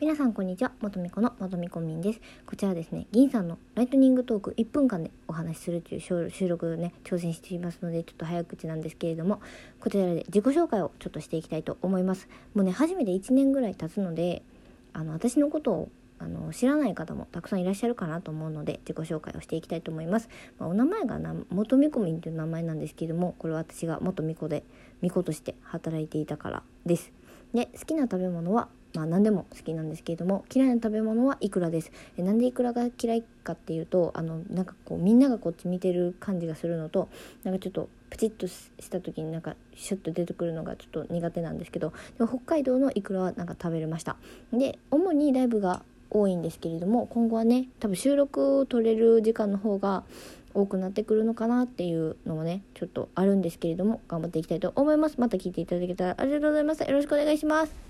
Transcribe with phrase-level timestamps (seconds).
[0.00, 0.72] 皆さんこんにちは。
[0.80, 2.22] 元美子の元美子みんです。
[2.46, 9.42] こちらですね銀さんのライトニングトーク1分間でお話しするという収録をね挑戦していますのでちょっと早口なんですけれども
[9.78, 12.30] こちらで自己紹介をちょっとしていきたいと思います。
[12.54, 14.42] もうね初めて1年ぐらい経つので
[14.94, 15.88] あの私のことを
[16.18, 24.64] あの知らない方もたくさんいらっしゃるかなと思うので自己紹介をしていきたいと思います、まあ、お名前がな元美子みんという名前なんですけどもこれは私が元美子で
[25.02, 27.12] 美子として働いていたからです。
[27.52, 31.92] で好きな食べ物はまあ何でも好きなんですけれども嫌いな食べ物はいくらです。
[32.16, 37.08] えなんでいくらが嫌いかっていうとあのなんかこうみんながこっち見てる感じがするのと
[37.44, 44.16] なんかちょっとプチッとした時になんかシュッと出てくるのがちょっと苦手なんですけどでも北海道のいくらはなんか食べれました。
[44.52, 50.02] で主にライブが多いんですけれども今後はね多分収録を取れる時間の方が
[50.52, 55.16] 多くなってくるのかなっていうのもねちょっとあるんですけれども頑張っていきたいと思います。
[55.18, 56.82] また聞いていただけたらありがとうございます。
[56.82, 57.89] よろしくお願いします。